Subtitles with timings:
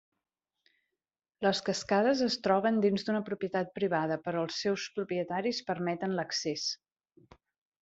[1.47, 6.67] Les cascades es troben dins d'una propietat privada, però els seus propietaris permeten l'accés.